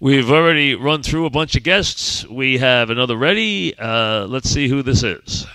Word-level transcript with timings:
We've 0.00 0.30
already 0.30 0.74
run 0.74 1.02
through 1.02 1.24
a 1.26 1.30
bunch 1.30 1.56
of 1.56 1.62
guests. 1.62 2.26
We 2.26 2.58
have 2.58 2.90
another 2.90 3.16
ready. 3.16 3.76
Uh, 3.78 4.26
let's 4.26 4.50
see 4.50 4.68
who 4.68 4.82
this 4.82 5.02
is. 5.02 5.46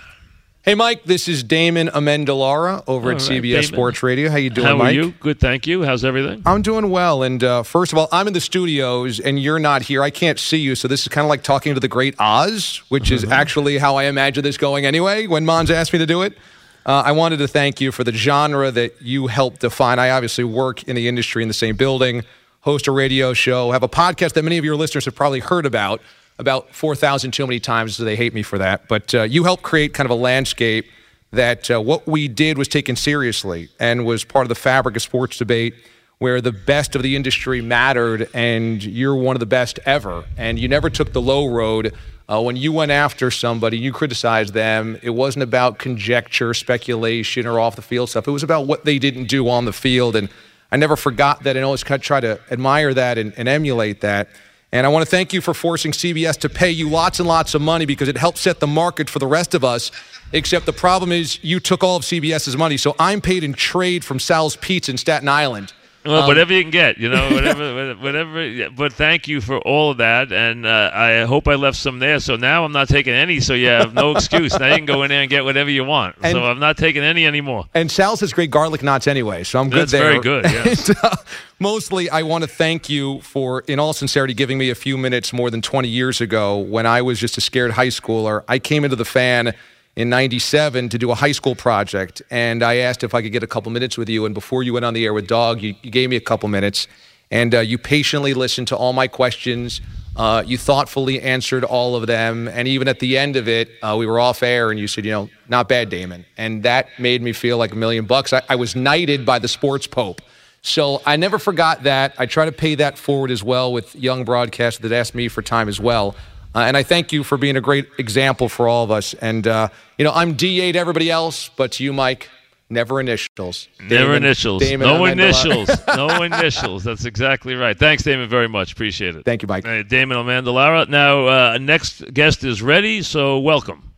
Hey, 0.64 0.74
Mike. 0.76 1.04
This 1.06 1.28
is 1.28 1.44
Damon 1.44 1.88
Amendolara 1.90 2.84
over 2.88 3.10
All 3.12 3.16
at 3.18 3.22
right, 3.22 3.32
CBS 3.44 3.52
Damon. 3.52 3.64
Sports 3.64 4.04
Radio. 4.04 4.30
How 4.30 4.38
you 4.38 4.50
doing, 4.50 4.66
How 4.68 4.74
are 4.74 4.78
Mike? 4.78 4.96
you? 4.96 5.12
Good, 5.20 5.40
thank 5.40 5.68
you. 5.68 5.84
How's 5.84 6.04
everything? 6.06 6.42
I'm 6.46 6.62
doing 6.64 6.90
well. 6.90 7.22
And 7.24 7.44
uh, 7.44 7.64
first 7.64 7.92
of 7.94 8.00
all, 8.00 8.08
I'm 8.12 8.28
in 8.28 8.34
the 8.34 8.42
studios 8.42 9.20
and 9.20 9.40
you're 9.40 9.60
not 9.60 9.84
here. 9.84 10.02
I 10.04 10.10
can't 10.10 10.40
see 10.40 10.58
you. 10.58 10.74
So 10.76 10.88
this 10.88 11.02
is 11.02 11.08
kind 11.08 11.26
of 11.26 11.30
like 11.30 11.44
talking 11.44 11.74
to 11.76 11.80
the 11.80 11.88
great 11.88 12.16
Oz, 12.20 12.82
which 12.90 13.12
is 13.12 13.24
Mm-hmm. 13.24 13.34
actually 13.34 13.78
how 13.78 13.96
I 13.96 14.04
imagine 14.06 14.44
this 14.44 14.58
going 14.58 14.86
anyway 14.86 15.28
when 15.28 15.46
Mons 15.46 15.70
asked 15.72 15.94
me 15.94 16.00
to 16.00 16.06
do 16.08 16.24
it. 16.24 16.36
Uh, 16.84 17.04
I 17.06 17.12
wanted 17.12 17.38
to 17.38 17.48
thank 17.48 17.80
you 17.80 17.92
for 17.92 18.04
the 18.04 18.12
genre 18.12 18.72
that 18.72 19.00
you 19.04 19.28
helped 19.28 19.62
define. 19.62 20.00
I 20.00 20.10
obviously 20.10 20.44
work 20.44 20.84
in 20.86 20.96
the 20.96 21.08
industry 21.08 21.44
in 21.44 21.48
the 21.48 21.54
same 21.54 21.76
building, 21.76 22.24
host 22.62 22.88
a 22.88 22.92
radio 22.92 23.34
show, 23.34 23.72
have 23.72 23.84
a 23.84 23.90
podcast 23.90 24.34
that 24.34 24.44
many 24.44 24.58
of 24.58 24.66
your 24.66 24.76
listeners 24.76 25.06
have 25.06 25.16
probably 25.16 25.40
heard 25.40 25.66
about, 25.66 26.02
about 26.40 26.74
4,000 26.74 27.32
too 27.32 27.46
many 27.46 27.60
times, 27.60 27.98
so 27.98 28.04
they 28.04 28.16
hate 28.16 28.34
me 28.34 28.44
for 28.44 28.58
that. 28.58 28.88
But 28.88 29.14
uh, 29.14 29.24
you 29.24 29.44
helped 29.44 29.64
create 29.64 29.94
kind 29.94 30.06
of 30.06 30.12
a 30.12 30.22
landscape 30.22 30.86
that 31.32 31.72
uh, 31.72 31.82
what 31.82 32.08
we 32.08 32.28
did 32.28 32.58
was 32.58 32.68
taken 32.68 32.96
seriously 32.96 33.70
and 33.80 34.06
was 34.06 34.24
part 34.24 34.46
of 34.46 34.50
the 34.50 34.56
fabric 34.56 34.96
of 34.96 35.02
sports 35.02 35.38
debate 35.38 35.74
where 36.20 36.40
the 36.40 36.52
best 36.52 36.96
of 36.96 37.02
the 37.02 37.16
industry 37.16 37.62
mattered 37.62 38.30
and 38.34 38.84
you're 38.84 39.16
one 39.16 39.36
of 39.36 39.40
the 39.40 39.46
best 39.46 39.80
ever. 39.86 40.24
And 40.38 40.60
you 40.60 40.68
never 40.68 40.90
took 40.90 41.14
the 41.14 41.22
low 41.22 41.48
road. 41.48 41.96
Uh, 42.30 42.40
when 42.40 42.56
you 42.56 42.72
went 42.72 42.92
after 42.92 43.32
somebody 43.32 43.78
you 43.78 43.92
criticized 43.92 44.54
them. 44.54 44.98
It 45.02 45.10
wasn't 45.10 45.44
about 45.44 45.80
conjecture 45.80 46.54
speculation 46.54 47.46
or 47.46 47.60
off 47.60 47.76
the 47.76 47.82
field 47.82 48.10
stuff. 48.10 48.28
It 48.28 48.32
was 48.32 48.44
about 48.44 48.68
what 48.68 48.86
they 48.86 49.00
didn't 49.00 49.26
do 49.26 49.50
on 49.50 49.66
the 49.66 49.74
field. 49.74 50.16
And 50.16 50.30
i 50.72 50.78
never 50.78 50.96
forgot 50.96 51.44
that 51.44 51.56
and 51.56 51.66
always 51.66 51.84
kind 51.84 52.00
of 52.00 52.04
try 52.04 52.20
to 52.20 52.40
admire 52.50 52.94
that 52.94 53.18
and, 53.18 53.34
and 53.38 53.48
emulate 53.48 54.02
that 54.02 54.28
and 54.74 54.88
I 54.88 54.90
want 54.90 55.04
to 55.04 55.10
thank 55.10 55.34
you 55.34 55.42
for 55.42 55.54
forcing 55.54 55.92
CBS 55.92 56.38
to 56.40 56.50
pay 56.50 56.72
you 56.72 56.90
lots 56.90 57.20
and 57.20 57.28
lots 57.28 57.54
of 57.56 57.62
money 57.62 57.86
because 57.86 58.08
it 58.08 58.18
helped 58.18 58.38
set 58.38 58.62
the 58.62 58.68
market 58.68 59.10
for 59.10 59.20
the 59.20 59.28
rest 59.28 59.54
of 59.54 59.66
us. 59.66 59.92
Except 60.32 60.66
the 60.66 60.72
problem 60.72 61.12
is 61.12 61.44
you 61.44 61.60
took 61.60 61.84
all 61.84 61.98
of 61.98 62.04
CBS's 62.04 62.56
money. 62.56 62.78
So 62.78 62.96
I'm 62.98 63.20
paid 63.20 63.44
in 63.44 63.52
trade 63.52 64.06
from 64.06 64.18
Sal's 64.18 64.56
Pizza 64.56 64.92
in 64.92 64.98
Staten 64.98 65.28
Island. 65.28 65.74
Well, 66.04 66.22
Um, 66.24 66.28
whatever 66.28 66.52
you 66.54 66.64
can 66.64 66.72
get, 66.72 66.98
you 66.98 67.10
know, 67.10 67.30
whatever, 67.34 67.94
whatever. 67.96 68.44
yeah, 68.48 68.70
But 68.70 68.92
thank 68.94 69.28
you 69.28 69.40
for 69.40 69.60
all 69.60 69.92
of 69.92 69.98
that, 69.98 70.32
and 70.32 70.66
uh, 70.66 70.90
I 70.94 71.22
hope 71.26 71.48
I 71.48 71.54
left 71.56 71.78
some 71.78 72.00
there. 72.00 72.20
So 72.20 72.36
now 72.38 72.66
I'm 72.66 72.72
not 72.72 72.88
taking 72.90 73.14
any. 73.14 73.40
So 73.40 73.54
you 73.54 73.68
have 73.68 73.94
no 73.94 74.12
excuse. 74.16 74.58
now 74.58 74.68
you 74.68 74.76
can 74.78 74.86
go 74.86 75.04
in 75.04 75.10
there 75.10 75.22
and 75.22 75.30
get 75.30 75.44
whatever 75.46 75.70
you 75.70 75.84
want. 75.84 76.16
And- 76.24 76.32
so 76.34 76.44
I'm 76.44 76.60
not 76.60 76.78
taking 76.78 77.04
any 77.04 77.28
anymore. 77.28 77.66
And 77.76 77.92
Sal's 77.92 78.20
has 78.22 78.34
great 78.34 78.50
garlic 78.50 78.82
knots 78.82 79.06
anyway, 79.08 79.44
so 79.44 79.60
I'm 79.60 79.70
good 79.70 79.82
That's 79.82 79.92
there. 79.92 80.02
very 80.02 80.20
good, 80.20 80.46
yes. 80.46 80.90
And, 80.90 80.98
uh, 81.04 81.16
mostly, 81.60 82.10
I 82.10 82.24
want 82.24 82.44
to 82.44 82.50
thank 82.50 82.90
you 82.90 83.22
for, 83.22 83.62
in 83.68 83.78
all 83.80 83.94
sincerity, 83.94 84.34
giving 84.34 84.58
me 84.58 84.70
a 84.72 84.76
few 84.76 84.98
minutes 84.98 85.32
more 85.32 85.52
than 85.52 85.62
20 85.62 85.88
years 85.88 86.20
ago 86.20 86.58
when 86.58 86.86
I 86.88 87.02
was 87.04 87.20
just 87.20 87.38
a 87.38 87.42
scared 87.42 87.72
high 87.72 87.88
schooler. 87.88 88.44
I 88.48 88.58
came 88.60 88.84
into 88.84 88.96
the 88.96 89.06
fan 89.06 89.54
in 89.96 90.10
97 90.10 90.90
to 90.90 90.98
do 90.98 91.12
a 91.12 91.16
high 91.16 91.32
school 91.32 91.56
project, 91.56 92.22
and 92.32 92.64
I 92.64 92.78
asked 92.78 93.04
if 93.04 93.14
I 93.14 93.22
could 93.22 93.32
get 93.32 93.44
a 93.44 93.48
couple 93.48 93.72
minutes 93.72 93.98
with 93.98 94.10
you. 94.10 94.26
And 94.26 94.34
before 94.34 94.64
you 94.64 94.74
went 94.74 94.86
on 94.86 94.94
the 94.94 95.06
air 95.06 95.14
with 95.14 95.28
Dog, 95.28 95.62
you, 95.62 95.76
you 95.82 95.92
gave 95.92 96.10
me 96.10 96.16
a 96.16 96.22
couple 96.22 96.48
minutes, 96.50 96.88
and 97.30 97.54
uh, 97.54 97.60
you 97.60 97.78
patiently 97.78 98.34
listened 98.34 98.68
to 98.70 98.78
all 98.78 98.94
my 98.94 99.08
questions. 99.08 99.82
Uh, 100.16 100.44
you 100.46 100.58
thoughtfully 100.58 101.22
answered 101.22 101.64
all 101.64 101.96
of 101.96 102.06
them. 102.06 102.48
And 102.50 102.68
even 102.68 102.88
at 102.88 103.00
the 103.00 103.18
end 103.18 103.38
of 103.38 103.48
it, 103.48 103.70
uh, 103.82 103.96
we 103.98 104.06
were 104.06 104.20
off 104.20 104.44
air, 104.44 104.70
and 104.70 104.80
you 104.80 104.88
said, 104.88 105.06
you 105.06 105.12
know, 105.12 105.30
not 105.48 105.70
bad, 105.70 105.90
Damon. 105.90 106.26
And 106.38 106.64
that 106.64 106.88
made 107.00 107.22
me 107.22 107.32
feel 107.32 107.58
like 107.58 107.72
a 107.72 107.78
million 107.78 108.06
bucks. 108.06 108.34
I, 108.34 108.42
I 108.50 108.56
was 108.56 108.76
knighted 108.76 109.26
by 109.26 109.40
the 109.40 109.48
sports 109.48 109.88
pope. 109.88 110.22
So 110.62 111.02
I 111.06 111.16
never 111.16 111.40
forgot 111.40 111.84
that. 111.84 112.14
I 112.20 112.28
try 112.28 112.46
to 112.46 112.52
pay 112.52 112.76
that 112.76 112.98
forward 112.98 113.32
as 113.32 113.44
well 113.44 113.74
with 113.74 113.96
young 113.96 114.26
broadcasters 114.26 114.80
that 114.80 114.92
ask 114.92 115.16
me 115.16 115.28
for 115.28 115.42
time 115.42 115.68
as 115.68 115.80
well. 115.80 116.16
Uh, 116.54 116.60
and 116.60 116.76
I 116.76 116.84
thank 116.84 117.12
you 117.14 117.24
for 117.24 117.38
being 117.38 117.56
a 117.56 117.62
great 117.62 117.88
example 117.98 118.50
for 118.50 118.68
all 118.68 118.84
of 118.84 118.92
us. 118.92 119.14
And, 119.16 119.48
uh, 119.48 119.70
you 119.98 120.04
know, 120.06 120.12
I'm 120.14 120.34
DA 120.34 120.72
to 120.74 120.80
everybody 120.80 121.10
else, 121.10 121.50
but 121.56 121.72
to 121.74 121.84
you, 121.84 121.94
Mike, 121.94 122.30
never 122.70 123.00
initials. 123.00 123.70
Never 123.80 124.04
Damon- 124.14 124.24
initials. 124.26 124.62
Damon 124.62 124.88
no 124.88 125.00
Amendola. 125.00 125.12
initials. 125.14 125.70
no 125.96 126.22
initials. 126.24 126.84
That's 126.84 127.06
exactly 127.06 127.56
right. 127.56 127.78
Thanks, 127.78 128.04
Damon, 128.04 128.28
very 128.28 128.50
much. 128.50 128.74
Appreciate 128.74 129.16
it. 129.16 129.24
Thank 129.24 129.44
you, 129.44 129.48
Mike. 129.48 129.66
Uh, 129.66 129.84
Damon 129.84 130.18
Amendolara. 130.18 130.90
Now, 130.90 131.28
uh, 131.28 131.58
next 131.58 132.14
guest 132.14 132.44
is 132.44 132.62
ready, 132.62 133.02
so 133.02 133.40
welcome. 133.40 133.94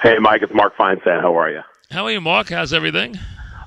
Hey, 0.00 0.18
Mike, 0.20 0.42
it's 0.42 0.54
Mark 0.54 0.76
Feinsand. 0.76 1.20
How 1.20 1.36
are 1.36 1.50
you? 1.50 1.62
How 1.90 2.04
are 2.04 2.12
you, 2.12 2.20
Mark? 2.20 2.50
How's 2.50 2.72
everything? 2.72 3.16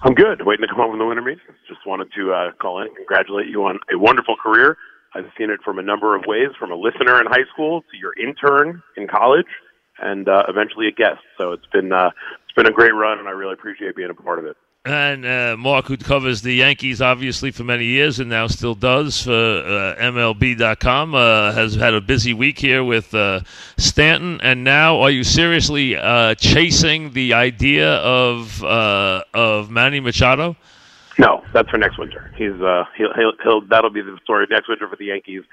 I'm 0.04 0.14
good. 0.14 0.46
Waiting 0.46 0.62
to 0.62 0.68
come 0.68 0.78
home 0.78 0.92
from 0.92 1.00
the 1.00 1.06
winter 1.06 1.22
meetings. 1.22 1.42
Just 1.68 1.86
wanted 1.86 2.08
to 2.16 2.32
uh, 2.34 2.52
call 2.62 2.80
in 2.80 2.88
and 2.88 2.96
congratulate 2.96 3.48
you 3.48 3.66
on 3.66 3.80
a 3.94 3.98
wonderful 4.00 4.36
career. 4.42 4.78
I've 5.14 5.30
seen 5.38 5.50
it 5.50 5.60
from 5.64 5.80
a 5.80 5.82
number 5.82 6.16
of 6.16 6.24
ways, 6.26 6.50
from 6.58 6.72
a 6.72 6.76
listener 6.76 7.20
in 7.20 7.28
high 7.28 7.46
school 7.54 7.82
to 7.82 7.98
your 7.98 8.14
intern 8.14 8.82
in 8.96 9.08
college, 9.08 9.48
and 10.00 10.28
uh, 10.28 10.44
eventually 10.48 10.88
a 10.88 10.92
guest. 10.92 11.22
So 11.40 11.52
it's 11.52 11.66
been 11.68 11.92
uh, 11.92 12.12
it's 12.44 12.56
been 12.56 12.68
a 12.68 12.72
great 12.72 12.94
run, 12.94 13.20
and 13.20 13.28
I 13.28 13.32
really 13.32 13.54
appreciate 13.54 13.96
being 13.96 14.10
a 14.10 14.14
part 14.14 14.40
of 14.40 14.46
it. 14.46 14.58
And 14.84 15.28
uh, 15.28 15.58
Mark, 15.60 15.86
who 15.86 15.98
covers 15.98 16.42
the 16.42 16.56
Yankees 16.56 17.04
obviously 17.04 17.52
for 17.52 17.64
many 17.64 17.86
years 17.86 18.20
and 18.20 18.32
now 18.32 18.48
still 18.48 18.74
does 18.74 19.22
for 19.22 19.32
uh, 19.32 19.96
MLB.com, 20.00 21.14
uh, 21.14 21.52
has 21.52 21.76
had 21.76 21.94
a 21.94 22.02
busy 22.02 22.34
week 22.34 22.58
here 22.58 22.84
with 22.84 23.14
uh, 23.14 23.42
Stanton. 23.78 24.40
And 24.42 24.64
now, 24.64 25.02
are 25.02 25.12
you 25.12 25.24
seriously 25.24 25.96
uh, 25.96 26.34
chasing 26.34 27.14
the 27.14 27.36
idea 27.36 27.98
of 27.98 28.64
uh, 28.64 29.24
of 29.36 29.70
Manny 29.70 30.00
Machado? 30.00 30.56
No, 31.26 31.44
that's 31.54 31.70
for 31.70 31.78
next 31.78 31.98
winter. 32.00 32.34
He's 32.36 32.58
uh, 32.62 32.84
he'll, 32.98 33.14
he'll, 33.20 33.34
he'll 33.44 33.62
that'll 33.72 33.92
be 33.92 34.02
the 34.02 34.18
story 34.24 34.48
next 34.50 34.68
winter 34.68 34.88
for 34.90 34.96
the 34.96 35.06
Yankees. 35.14 35.44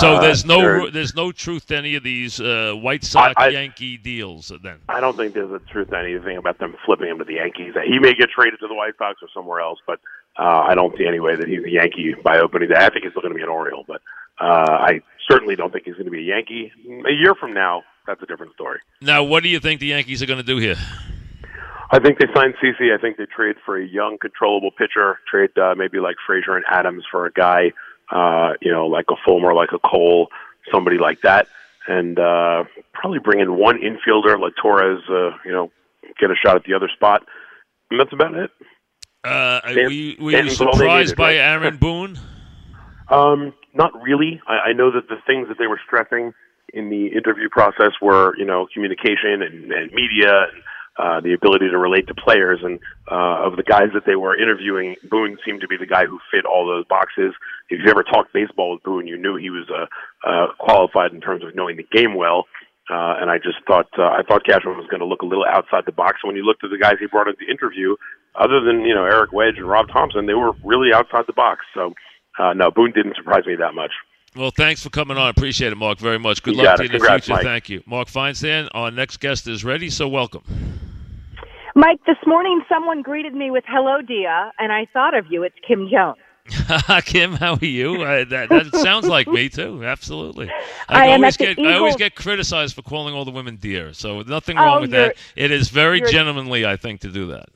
So 0.00 0.14
Uh, 0.14 0.20
there's 0.22 0.44
no 0.46 0.58
they're- 0.60 0.90
there's 0.90 1.14
no 1.14 1.32
truth 1.32 1.66
to 1.66 1.76
any 1.76 1.94
of 1.96 2.02
these 2.02 2.40
uh, 2.40 2.72
White 2.86 3.04
Sox 3.04 3.34
I- 3.36 3.48
Yankee 3.48 3.96
deals. 3.98 4.50
Then 4.62 4.78
I 4.88 5.00
don't 5.00 5.16
think 5.18 5.34
there's 5.34 5.52
a 5.52 5.58
truth 5.72 5.90
to 5.90 5.98
anything 5.98 6.36
about 6.38 6.56
them 6.58 6.74
flipping 6.86 7.08
him 7.08 7.18
to 7.18 7.24
the 7.24 7.34
Yankees. 7.34 7.74
He 7.92 7.98
may 7.98 8.14
get 8.14 8.30
traded 8.30 8.58
to 8.60 8.68
the 8.68 8.74
White 8.74 8.94
Sox 8.96 9.18
or 9.22 9.28
somewhere 9.34 9.60
else, 9.60 9.78
but 9.86 10.00
uh, 10.38 10.64
I 10.70 10.74
don't 10.74 10.96
see 10.96 11.06
any 11.06 11.20
way 11.20 11.36
that 11.36 11.46
he's 11.46 11.62
a 11.64 11.70
Yankee 11.70 12.14
by 12.24 12.38
opening 12.38 12.70
day. 12.70 12.76
I 12.76 12.88
think 12.88 13.02
he's 13.04 13.12
still 13.12 13.22
going 13.22 13.34
to 13.34 13.38
be 13.42 13.42
an 13.42 13.48
Oriole, 13.50 13.84
but 13.86 14.00
uh, 14.40 14.44
I 14.90 15.00
certainly 15.30 15.56
don't 15.56 15.72
think 15.72 15.84
he's 15.84 15.94
going 15.94 16.06
to 16.06 16.10
be 16.10 16.20
a 16.20 16.28
Yankee. 16.34 16.72
A 17.06 17.12
year 17.12 17.34
from 17.34 17.52
now, 17.52 17.82
that's 18.06 18.22
a 18.22 18.26
different 18.26 18.54
story. 18.54 18.78
now, 19.02 19.22
what 19.24 19.42
do 19.42 19.50
you 19.50 19.60
think 19.60 19.80
the 19.80 19.88
Yankees 19.88 20.22
are 20.22 20.26
going 20.26 20.38
to 20.46 20.50
do 20.54 20.56
here? 20.56 20.76
I 21.90 21.98
think 21.98 22.18
they 22.18 22.26
signed 22.34 22.54
CC. 22.62 22.94
I 22.94 23.00
think 23.00 23.16
they 23.16 23.26
trade 23.26 23.56
for 23.64 23.78
a 23.78 23.86
young, 23.86 24.18
controllable 24.20 24.70
pitcher. 24.70 25.18
Trade 25.30 25.56
uh, 25.56 25.74
maybe 25.76 25.98
like 26.00 26.16
Frazier 26.26 26.56
and 26.56 26.64
Adams 26.70 27.04
for 27.10 27.26
a 27.26 27.32
guy, 27.32 27.72
uh, 28.10 28.52
you 28.60 28.70
know, 28.70 28.86
like 28.86 29.06
a 29.10 29.14
Fulmer, 29.24 29.54
like 29.54 29.70
a 29.72 29.78
Cole, 29.78 30.28
somebody 30.72 30.98
like 30.98 31.22
that, 31.22 31.48
and 31.86 32.18
uh, 32.18 32.64
probably 32.92 33.18
bring 33.18 33.40
in 33.40 33.56
one 33.56 33.78
infielder 33.78 34.38
like 34.38 34.52
Torres. 34.60 35.02
Uh, 35.08 35.30
you 35.44 35.52
know, 35.52 35.70
get 36.18 36.30
a 36.30 36.34
shot 36.34 36.56
at 36.56 36.64
the 36.64 36.74
other 36.74 36.88
spot. 36.94 37.26
And 37.90 37.98
that's 37.98 38.12
about 38.12 38.34
it. 38.34 38.50
Uh, 39.24 39.60
Stan- 39.60 39.76
were 39.76 39.90
you, 39.90 40.16
were 40.22 40.30
you 40.30 40.50
Stanton's 40.50 40.60
all 40.60 40.66
they 40.72 40.78
surprised 40.78 41.06
needed, 41.08 41.16
by 41.16 41.24
right? 41.30 41.36
Aaron 41.36 41.76
Boone? 41.80 42.18
Um, 43.08 43.54
not 43.74 43.92
really. 44.02 44.40
I, 44.46 44.70
I 44.70 44.72
know 44.72 44.90
that 44.90 45.08
the 45.08 45.16
things 45.26 45.48
that 45.48 45.58
they 45.58 45.66
were 45.66 45.80
stressing 45.86 46.32
in 46.74 46.90
the 46.90 47.06
interview 47.06 47.48
process 47.48 47.92
were, 48.02 48.36
you 48.36 48.44
know, 48.44 48.66
communication 48.72 49.42
and, 49.42 49.72
and 49.72 49.90
media 49.92 50.48
and 50.52 50.62
uh, 50.98 51.20
the 51.20 51.32
ability 51.32 51.68
to 51.70 51.78
relate 51.78 52.06
to 52.08 52.14
players. 52.14 52.60
And 52.62 52.80
uh, 53.10 53.46
of 53.46 53.56
the 53.56 53.62
guys 53.62 53.88
that 53.94 54.04
they 54.06 54.16
were 54.16 54.36
interviewing, 54.36 54.96
Boone 55.08 55.38
seemed 55.44 55.60
to 55.60 55.68
be 55.68 55.76
the 55.76 55.86
guy 55.86 56.06
who 56.06 56.18
fit 56.30 56.44
all 56.44 56.66
those 56.66 56.84
boxes. 56.86 57.32
If 57.70 57.80
you 57.84 57.90
ever 57.90 58.02
talked 58.02 58.32
baseball 58.32 58.72
with 58.72 58.82
Boone, 58.82 59.06
you 59.06 59.16
knew 59.16 59.36
he 59.36 59.50
was 59.50 59.68
uh, 59.70 59.86
uh, 60.28 60.46
qualified 60.58 61.12
in 61.12 61.20
terms 61.20 61.44
of 61.44 61.54
knowing 61.54 61.76
the 61.76 61.86
game 61.90 62.14
well. 62.14 62.46
Uh, 62.90 63.20
and 63.20 63.30
I 63.30 63.36
just 63.36 63.58
thought 63.66 63.88
uh, 63.98 64.02
I 64.04 64.22
thought 64.26 64.46
Cashman 64.46 64.78
was 64.78 64.86
going 64.86 65.00
to 65.00 65.06
look 65.06 65.20
a 65.20 65.26
little 65.26 65.44
outside 65.44 65.84
the 65.84 65.92
box. 65.92 66.24
When 66.24 66.36
you 66.36 66.42
looked 66.42 66.64
at 66.64 66.70
the 66.70 66.78
guys 66.78 66.94
he 66.98 67.06
brought 67.06 67.28
into 67.28 67.38
the 67.44 67.50
interview, 67.52 67.96
other 68.34 68.60
than 68.60 68.80
you 68.80 68.94
know 68.94 69.04
Eric 69.04 69.30
Wedge 69.32 69.58
and 69.58 69.68
Rob 69.68 69.88
Thompson, 69.88 70.24
they 70.24 70.32
were 70.32 70.52
really 70.64 70.88
outside 70.94 71.24
the 71.26 71.34
box. 71.34 71.66
So 71.74 71.92
uh, 72.38 72.54
no, 72.54 72.70
Boone 72.70 72.92
didn't 72.92 73.16
surprise 73.16 73.44
me 73.44 73.56
that 73.56 73.74
much. 73.74 73.92
Well, 74.34 74.50
thanks 74.50 74.82
for 74.82 74.88
coming 74.90 75.18
on. 75.18 75.28
Appreciate 75.28 75.72
it, 75.72 75.76
Mark, 75.76 75.98
very 75.98 76.18
much. 76.18 76.42
Good 76.42 76.56
You 76.56 76.62
luck 76.62 76.76
to 76.76 76.84
you 76.84 76.86
in 76.86 76.92
the 76.92 76.98
Congrats, 76.98 77.26
future. 77.26 77.36
Mike. 77.36 77.44
Thank 77.44 77.68
you. 77.68 77.82
Mark 77.86 78.08
Feinsand, 78.08 78.68
our 78.72 78.90
next 78.90 79.18
guest 79.18 79.48
is 79.48 79.64
ready, 79.64 79.90
so 79.90 80.08
welcome. 80.08 80.44
Mike, 81.78 82.04
this 82.06 82.16
morning 82.26 82.60
someone 82.68 83.02
greeted 83.02 83.34
me 83.34 83.52
with 83.52 83.62
"Hello, 83.68 84.02
Dia," 84.02 84.50
and 84.58 84.72
I 84.72 84.88
thought 84.92 85.16
of 85.16 85.26
you. 85.30 85.44
It's 85.44 85.54
Kim 85.64 85.88
Jones. 85.88 86.18
Kim, 87.04 87.34
how 87.34 87.54
are 87.54 87.64
you? 87.64 88.02
Uh, 88.02 88.24
that, 88.24 88.48
that 88.48 88.74
sounds 88.82 89.06
like 89.06 89.28
me 89.28 89.48
too. 89.48 89.84
Absolutely. 89.84 90.50
I 90.88 91.06
am 91.06 91.20
always 91.20 91.36
get 91.36 91.56
I 91.56 91.74
always 91.74 91.94
get 91.94 92.16
criticized 92.16 92.74
for 92.74 92.82
calling 92.82 93.14
all 93.14 93.24
the 93.24 93.30
women 93.30 93.58
dear. 93.60 93.92
So 93.92 94.22
nothing 94.22 94.56
wrong 94.56 94.78
Oh, 94.78 94.80
with 94.80 94.90
that. 94.90 95.14
It 95.36 95.52
is 95.52 95.68
very 95.68 96.00
gentlemanly, 96.00 96.66
I 96.66 96.74
think, 96.74 97.00
to 97.02 97.12
do 97.12 97.28
that. 97.28 97.48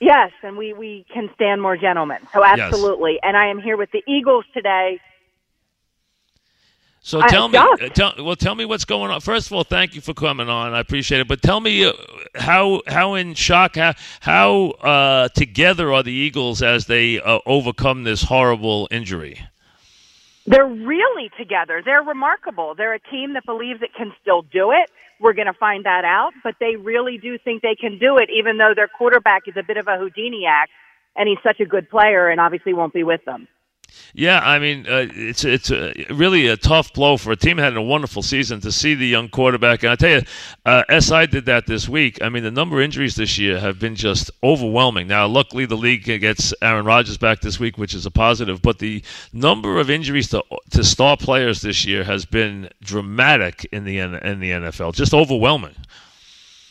Yes, 0.00 0.32
and 0.42 0.56
we 0.56 0.72
we 0.72 1.04
can 1.12 1.28
stand 1.34 1.60
more 1.60 1.76
gentlemen. 1.76 2.20
So 2.32 2.42
absolutely. 2.42 3.18
And 3.22 3.36
I 3.36 3.48
am 3.48 3.58
here 3.58 3.76
with 3.76 3.90
the 3.90 4.02
Eagles 4.08 4.46
today. 4.54 5.00
So 7.06 7.20
I- 7.20 7.28
tell 7.28 7.46
me, 7.46 7.56
uh, 7.56 7.76
tell 7.90 8.14
well, 8.18 8.34
tell 8.34 8.56
me 8.56 8.64
what's 8.64 8.84
going 8.84 9.12
on. 9.12 9.20
First 9.20 9.46
of 9.46 9.52
all, 9.52 9.62
thank 9.62 9.94
you 9.94 10.00
for 10.00 10.12
coming 10.12 10.48
on. 10.48 10.74
I 10.74 10.80
appreciate 10.80 11.20
it. 11.20 11.28
But 11.28 11.40
tell 11.40 11.60
me 11.60 11.84
uh, 11.84 11.92
how 12.34 12.82
how 12.88 13.14
in 13.14 13.34
shock 13.34 13.76
how 13.76 13.94
how 14.18 14.70
uh, 14.82 15.28
together 15.28 15.92
are 15.92 16.02
the 16.02 16.10
Eagles 16.10 16.62
as 16.62 16.86
they 16.86 17.20
uh, 17.20 17.38
overcome 17.46 18.02
this 18.02 18.24
horrible 18.24 18.88
injury? 18.90 19.40
They're 20.48 20.66
really 20.66 21.30
together. 21.38 21.80
They're 21.84 22.02
remarkable. 22.02 22.74
They're 22.74 22.94
a 22.94 23.00
team 23.00 23.34
that 23.34 23.46
believes 23.46 23.82
it 23.82 23.94
can 23.96 24.12
still 24.20 24.42
do 24.42 24.72
it. 24.72 24.90
We're 25.20 25.32
going 25.32 25.46
to 25.46 25.54
find 25.54 25.84
that 25.84 26.04
out, 26.04 26.32
but 26.42 26.56
they 26.58 26.74
really 26.74 27.18
do 27.18 27.38
think 27.38 27.62
they 27.62 27.76
can 27.76 27.98
do 28.00 28.18
it, 28.18 28.30
even 28.36 28.58
though 28.58 28.72
their 28.74 28.88
quarterback 28.88 29.42
is 29.46 29.54
a 29.56 29.62
bit 29.62 29.76
of 29.76 29.86
a 29.86 29.96
Houdini 29.96 30.44
act, 30.44 30.72
and 31.14 31.28
he's 31.28 31.38
such 31.44 31.60
a 31.60 31.66
good 31.66 31.88
player, 31.88 32.28
and 32.28 32.40
obviously 32.40 32.74
won't 32.74 32.92
be 32.92 33.04
with 33.04 33.24
them. 33.24 33.46
Yeah, 34.14 34.40
I 34.40 34.58
mean, 34.58 34.86
uh, 34.88 35.08
it's 35.14 35.44
it's 35.44 35.70
a, 35.70 35.92
really 36.10 36.46
a 36.46 36.56
tough 36.56 36.92
blow 36.94 37.16
for 37.16 37.32
a 37.32 37.36
team 37.36 37.58
that 37.58 37.64
had 37.64 37.76
a 37.76 37.82
wonderful 37.82 38.22
season 38.22 38.60
to 38.62 38.72
see 38.72 38.94
the 38.94 39.06
young 39.06 39.28
quarterback. 39.28 39.82
And 39.82 39.92
I 39.92 39.96
tell 39.96 40.10
you, 40.10 40.22
uh, 40.64 40.84
SI 41.00 41.26
did 41.26 41.44
that 41.46 41.66
this 41.66 41.88
week. 41.88 42.22
I 42.22 42.28
mean, 42.28 42.42
the 42.42 42.50
number 42.50 42.76
of 42.76 42.82
injuries 42.82 43.16
this 43.16 43.36
year 43.36 43.60
have 43.60 43.78
been 43.78 43.94
just 43.94 44.30
overwhelming. 44.42 45.06
Now, 45.06 45.26
luckily, 45.26 45.66
the 45.66 45.76
league 45.76 46.04
gets 46.04 46.54
Aaron 46.62 46.86
Rodgers 46.86 47.18
back 47.18 47.40
this 47.40 47.60
week, 47.60 47.76
which 47.76 47.94
is 47.94 48.06
a 48.06 48.10
positive. 48.10 48.62
But 48.62 48.78
the 48.78 49.02
number 49.32 49.78
of 49.78 49.90
injuries 49.90 50.28
to 50.30 50.42
to 50.70 50.82
star 50.82 51.16
players 51.16 51.60
this 51.60 51.84
year 51.84 52.04
has 52.04 52.24
been 52.24 52.70
dramatic 52.80 53.66
in 53.70 53.84
the 53.84 53.98
in 53.98 54.40
the 54.40 54.50
NFL, 54.50 54.94
just 54.94 55.12
overwhelming. 55.12 55.74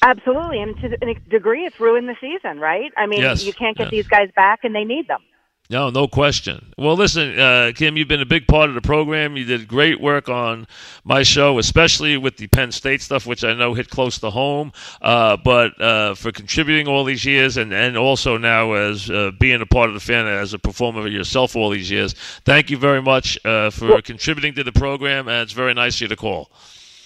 Absolutely, 0.01 0.61
and 0.61 0.79
to 0.81 0.97
a 1.01 1.13
degree, 1.29 1.65
it's 1.65 1.79
ruined 1.79 2.07
the 2.07 2.15
season, 2.21 2.59
right? 2.59 2.91
I 2.95 3.07
mean, 3.07 3.21
yes. 3.21 3.43
you 3.43 3.53
can't 3.53 3.75
get 3.75 3.85
yes. 3.85 3.91
these 3.91 4.07
guys 4.07 4.29
back, 4.35 4.59
and 4.63 4.75
they 4.75 4.83
need 4.83 5.07
them. 5.07 5.21
No, 5.67 5.89
no 5.89 6.07
question. 6.07 6.73
Well, 6.77 6.95
listen, 6.95 7.39
uh, 7.39 7.71
Kim, 7.73 7.97
you've 7.97 8.07
been 8.07 8.21
a 8.21 8.25
big 8.25 8.47
part 8.47 8.69
of 8.69 8.75
the 8.75 8.81
program. 8.81 9.35
You 9.35 9.45
did 9.45 9.67
great 9.67 9.99
work 9.99 10.29
on 10.29 10.67
my 11.03 11.23
show, 11.23 11.57
especially 11.57 12.17
with 12.17 12.37
the 12.37 12.45
Penn 12.47 12.71
State 12.71 13.01
stuff, 13.01 13.25
which 13.25 13.43
I 13.43 13.55
know 13.55 13.73
hit 13.73 13.89
close 13.89 14.19
to 14.19 14.29
home. 14.29 14.73
Uh, 15.01 15.37
but 15.37 15.79
uh, 15.81 16.13
for 16.13 16.31
contributing 16.31 16.87
all 16.87 17.03
these 17.03 17.25
years, 17.25 17.57
and, 17.57 17.73
and 17.73 17.97
also 17.97 18.37
now 18.37 18.73
as 18.73 19.09
uh, 19.09 19.31
being 19.39 19.59
a 19.59 19.65
part 19.65 19.89
of 19.89 19.95
the 19.95 19.99
fan 19.99 20.27
as 20.27 20.53
a 20.53 20.59
performer 20.59 21.07
yourself 21.07 21.55
all 21.55 21.71
these 21.71 21.89
years, 21.89 22.13
thank 22.45 22.69
you 22.69 22.77
very 22.77 23.01
much 23.01 23.43
uh, 23.43 23.71
for 23.71 24.03
contributing 24.03 24.53
to 24.53 24.63
the 24.63 24.71
program. 24.71 25.27
And 25.27 25.41
it's 25.41 25.53
very 25.53 25.73
nice 25.73 25.95
of 25.95 26.01
you 26.01 26.07
to 26.09 26.15
call. 26.15 26.51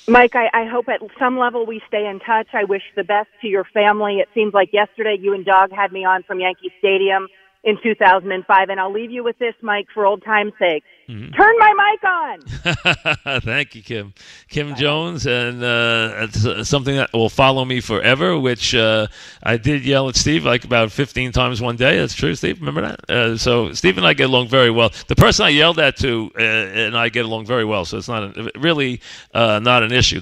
Mike, 0.09 0.35
I, 0.35 0.49
I 0.53 0.65
hope 0.65 0.89
at 0.89 1.01
some 1.17 1.37
level 1.37 1.65
we 1.65 1.81
stay 1.87 2.07
in 2.07 2.19
touch. 2.19 2.47
I 2.51 2.65
wish 2.65 2.81
the 2.97 3.05
best 3.05 3.29
to 3.41 3.47
your 3.47 3.63
family. 3.63 4.17
It 4.17 4.27
seems 4.33 4.53
like 4.53 4.73
yesterday 4.73 5.15
you 5.17 5.33
and 5.33 5.45
Doug 5.45 5.71
had 5.71 5.93
me 5.93 6.03
on 6.03 6.23
from 6.23 6.41
Yankee 6.41 6.73
Stadium 6.79 7.27
in 7.63 7.77
2005. 7.81 8.69
And 8.69 8.79
I'll 8.79 8.91
leave 8.91 9.11
you 9.11 9.23
with 9.23 9.37
this, 9.39 9.55
Mike, 9.61 9.87
for 9.93 10.05
old 10.05 10.23
time's 10.23 10.53
sake. 10.59 10.83
Mm-hmm. 11.09 11.33
Turn 11.33 11.57
my 11.57 11.73
mic 11.91 12.03
on. 12.03 13.41
Thank 13.41 13.73
you, 13.73 13.81
Kim. 13.81 14.13
Kim 14.47 14.69
Bye. 14.69 14.75
Jones, 14.75 15.25
and 15.25 15.63
uh, 15.63 16.11
it's 16.17 16.45
uh, 16.45 16.63
something 16.63 16.95
that 16.97 17.11
will 17.13 17.29
follow 17.29 17.65
me 17.65 17.81
forever. 17.81 18.39
Which 18.39 18.75
uh, 18.75 19.07
I 19.41 19.57
did 19.57 19.83
yell 19.83 20.07
at 20.07 20.15
Steve 20.15 20.45
like 20.45 20.63
about 20.65 20.91
15 20.91 21.31
times 21.31 21.61
one 21.61 21.77
day. 21.77 21.99
That's 21.99 22.13
true, 22.13 22.35
Steve. 22.35 22.59
Remember 22.59 22.81
that? 22.81 23.09
Uh, 23.09 23.37
so 23.37 23.73
Steve 23.73 23.97
and 23.97 24.05
I 24.05 24.13
get 24.13 24.29
along 24.29 24.49
very 24.49 24.69
well. 24.69 24.91
The 25.07 25.15
person 25.15 25.47
I 25.47 25.49
yelled 25.49 25.79
at 25.79 25.97
to 25.97 26.31
uh, 26.37 26.41
and 26.41 26.95
I 26.95 27.09
get 27.09 27.25
along 27.25 27.47
very 27.47 27.65
well. 27.65 27.85
So 27.85 27.97
it's 27.97 28.07
not 28.07 28.37
a, 28.37 28.51
really 28.59 29.01
uh, 29.33 29.59
not 29.63 29.81
an 29.81 29.91
issue. 29.91 30.17